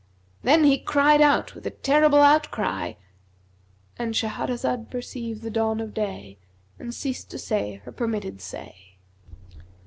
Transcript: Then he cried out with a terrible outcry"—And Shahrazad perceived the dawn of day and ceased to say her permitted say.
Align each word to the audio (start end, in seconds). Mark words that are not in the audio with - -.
Then 0.41 0.63
he 0.63 0.79
cried 0.79 1.21
out 1.21 1.53
with 1.53 1.67
a 1.67 1.69
terrible 1.69 2.21
outcry"—And 2.21 4.15
Shahrazad 4.15 4.89
perceived 4.89 5.43
the 5.43 5.51
dawn 5.51 5.79
of 5.79 5.93
day 5.93 6.39
and 6.79 6.91
ceased 6.91 7.29
to 7.29 7.37
say 7.37 7.75
her 7.85 7.91
permitted 7.91 8.41
say. 8.41 8.97